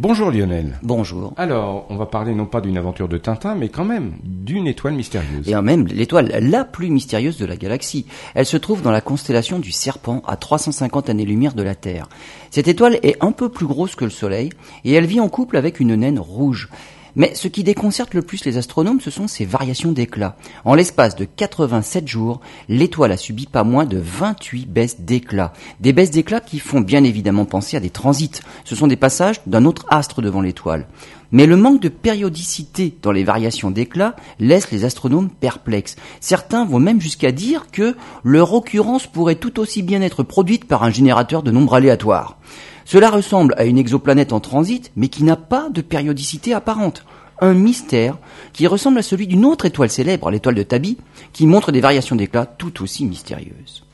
Bonjour 0.00 0.30
Lionel. 0.30 0.78
Bonjour. 0.84 1.32
Alors, 1.36 1.84
on 1.90 1.96
va 1.96 2.06
parler 2.06 2.32
non 2.32 2.46
pas 2.46 2.60
d'une 2.60 2.78
aventure 2.78 3.08
de 3.08 3.18
Tintin, 3.18 3.56
mais 3.56 3.68
quand 3.68 3.84
même 3.84 4.12
d'une 4.22 4.68
étoile 4.68 4.94
mystérieuse. 4.94 5.48
Et 5.48 5.56
en 5.56 5.62
même 5.62 5.88
l'étoile 5.88 6.30
la 6.40 6.64
plus 6.64 6.88
mystérieuse 6.88 7.36
de 7.36 7.44
la 7.44 7.56
galaxie. 7.56 8.06
Elle 8.36 8.46
se 8.46 8.56
trouve 8.56 8.80
dans 8.80 8.92
la 8.92 9.00
constellation 9.00 9.58
du 9.58 9.72
Serpent, 9.72 10.22
à 10.28 10.36
350 10.36 11.10
années-lumière 11.10 11.54
de 11.54 11.64
la 11.64 11.74
Terre. 11.74 12.08
Cette 12.52 12.68
étoile 12.68 13.00
est 13.02 13.16
un 13.20 13.32
peu 13.32 13.48
plus 13.48 13.66
grosse 13.66 13.96
que 13.96 14.04
le 14.04 14.12
Soleil, 14.12 14.50
et 14.84 14.92
elle 14.92 15.06
vit 15.06 15.18
en 15.18 15.28
couple 15.28 15.56
avec 15.56 15.80
une 15.80 15.96
naine 15.96 16.20
rouge. 16.20 16.68
Mais 17.16 17.34
ce 17.34 17.48
qui 17.48 17.64
déconcerte 17.64 18.14
le 18.14 18.22
plus 18.22 18.44
les 18.44 18.56
astronomes, 18.56 19.00
ce 19.00 19.10
sont 19.10 19.28
ses 19.28 19.44
variations 19.44 19.92
d'éclat. 19.92 20.36
En 20.64 20.74
l'espace 20.74 21.16
de 21.16 21.24
87 21.24 22.06
jours, 22.06 22.40
l'étoile 22.68 23.12
a 23.12 23.16
subi 23.16 23.46
pas 23.46 23.64
moins 23.64 23.86
de 23.86 23.98
28 23.98 24.66
baisses 24.68 25.00
d'éclat. 25.00 25.52
Des 25.80 25.92
baisses 25.92 26.10
d'éclat 26.10 26.40
qui 26.40 26.58
font 26.58 26.80
bien 26.80 27.04
évidemment 27.04 27.44
penser 27.44 27.76
à 27.76 27.80
des 27.80 27.90
transits. 27.90 28.40
Ce 28.64 28.76
sont 28.76 28.86
des 28.86 28.96
passages 28.96 29.40
d'un 29.46 29.64
autre 29.64 29.86
astre 29.88 30.22
devant 30.22 30.40
l'étoile. 30.40 30.86
Mais 31.30 31.46
le 31.46 31.56
manque 31.56 31.80
de 31.80 31.90
périodicité 31.90 32.96
dans 33.02 33.12
les 33.12 33.24
variations 33.24 33.70
d'éclat 33.70 34.16
laisse 34.38 34.70
les 34.70 34.84
astronomes 34.84 35.28
perplexes. 35.28 35.96
Certains 36.20 36.64
vont 36.64 36.78
même 36.78 37.00
jusqu'à 37.00 37.32
dire 37.32 37.66
que 37.70 37.96
leur 38.24 38.54
occurrence 38.54 39.06
pourrait 39.06 39.34
tout 39.34 39.60
aussi 39.60 39.82
bien 39.82 40.00
être 40.00 40.22
produite 40.22 40.64
par 40.64 40.84
un 40.84 40.90
générateur 40.90 41.42
de 41.42 41.50
nombres 41.50 41.74
aléatoires. 41.74 42.38
Cela 42.88 43.10
ressemble 43.10 43.52
à 43.58 43.66
une 43.66 43.76
exoplanète 43.76 44.32
en 44.32 44.40
transit, 44.40 44.92
mais 44.96 45.08
qui 45.08 45.22
n'a 45.22 45.36
pas 45.36 45.68
de 45.68 45.82
périodicité 45.82 46.54
apparente. 46.54 47.04
Un 47.38 47.52
mystère 47.52 48.16
qui 48.54 48.66
ressemble 48.66 48.96
à 48.96 49.02
celui 49.02 49.26
d'une 49.26 49.44
autre 49.44 49.66
étoile 49.66 49.90
célèbre, 49.90 50.30
l'étoile 50.30 50.54
de 50.54 50.62
Tabi, 50.62 50.96
qui 51.34 51.46
montre 51.46 51.70
des 51.70 51.82
variations 51.82 52.16
d'éclat 52.16 52.46
tout 52.46 52.82
aussi 52.82 53.04
mystérieuses. 53.04 53.84